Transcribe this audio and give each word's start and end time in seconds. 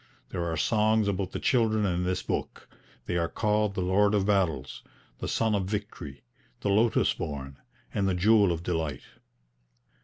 There 0.29 0.51
are 0.51 0.57
songs 0.57 1.07
about 1.07 1.31
the 1.31 1.37
children 1.39 1.85
in 1.85 2.05
this 2.05 2.23
book; 2.23 2.67
they 3.05 3.17
are 3.17 3.27
called 3.29 3.75
the 3.75 3.83
Lord 3.83 4.15
of 4.15 4.25
Battles, 4.25 4.81
the 5.19 5.27
Sun 5.27 5.53
of 5.53 5.65
Victory, 5.65 6.23
the 6.61 6.69
Lotus 6.69 7.13
born, 7.13 7.57
and 7.93 8.09
the 8.09 8.15
Jewel 8.15 8.51
of 8.51 8.63
Delight. 8.63 9.03